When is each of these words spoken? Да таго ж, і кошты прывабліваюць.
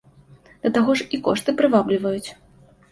Да 0.63 0.71
таго 0.79 0.91
ж, 1.01 1.07
і 1.17 1.21
кошты 1.29 1.57
прывабліваюць. 1.61 2.29